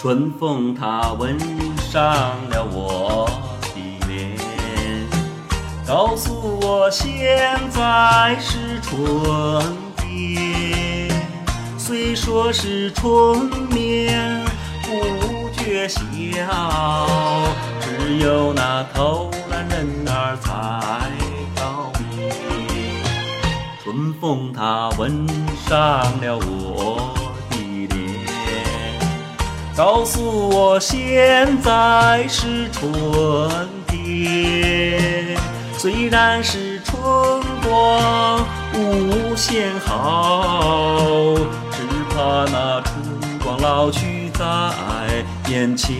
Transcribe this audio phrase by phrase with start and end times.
[0.00, 1.38] 春风它吻
[1.76, 2.02] 上
[2.48, 3.28] 了我
[3.60, 4.34] 的脸，
[5.86, 8.96] 告诉我现在是春
[9.98, 11.10] 天。
[11.76, 14.42] 虽说是春眠
[14.84, 16.00] 不觉晓，
[17.78, 21.10] 只有那偷懒人儿才
[21.54, 22.30] 高明。
[23.84, 25.26] 春风它吻
[25.68, 25.78] 上
[26.22, 27.19] 了我。
[29.80, 35.34] 告诉我现在是春天，
[35.78, 37.02] 虽然是春
[37.66, 41.34] 光无限好，
[41.70, 41.78] 只
[42.10, 42.92] 怕那春
[43.42, 44.44] 光老去在
[45.48, 45.96] 眼前。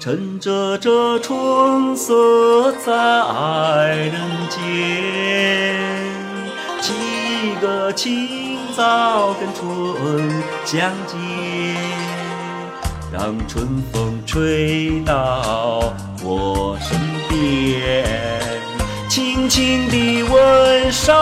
[0.00, 4.14] 趁着这春色在人
[4.50, 4.58] 间，
[6.80, 10.30] 几个清早跟春
[10.66, 11.16] 相见。
[13.10, 18.04] 让春风吹到我身边，
[19.08, 21.16] 轻轻地吻上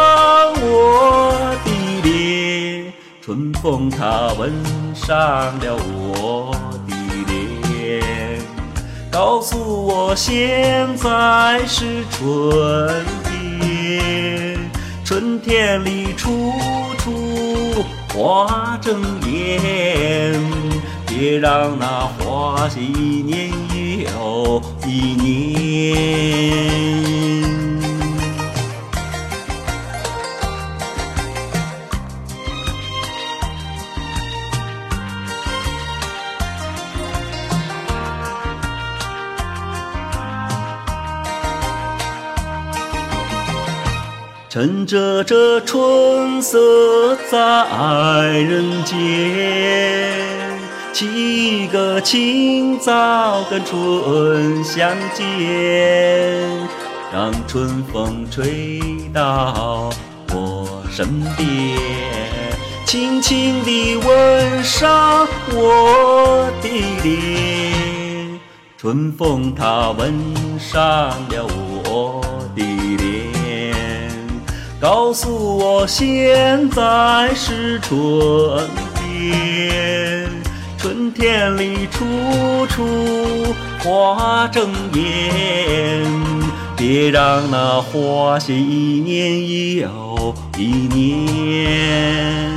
[0.61, 1.33] 我
[1.65, 1.71] 的
[2.03, 2.93] 脸。
[3.23, 4.53] 春风它吻
[4.93, 5.17] 上
[5.61, 6.51] 了我
[6.89, 6.97] 的
[7.29, 8.43] 脸，
[9.13, 13.14] 告诉我现在是春。
[15.25, 16.53] 春天里处
[16.98, 20.39] 处花争艳。
[21.08, 23.50] 别让那花谢一年
[24.05, 27.23] 又一年。
[44.55, 48.97] 趁着这春色在人间。
[50.92, 55.27] 几个清早跟春相见，
[57.13, 58.81] 让春风吹
[59.13, 59.91] 到
[60.33, 61.05] 我身
[61.37, 61.77] 边，
[62.87, 66.69] 轻轻地吻上我的
[67.03, 68.39] 脸。
[68.79, 70.14] 春风它吻
[70.61, 71.45] 上了
[71.91, 72.23] 我，
[74.84, 80.28] 告诉我现在是春天。
[80.77, 82.05] 春天里处
[82.67, 86.05] 处花争艳，
[86.77, 92.52] 别让那花谢一年又一年，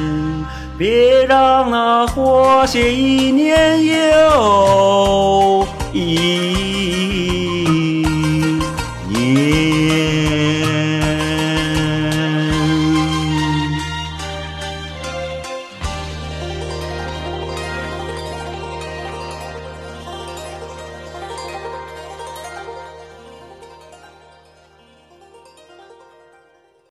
[0.78, 4.97] 别让那花谢一年又。